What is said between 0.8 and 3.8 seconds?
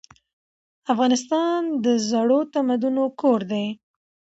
افغانستان د زړو تمدنونو کور دی.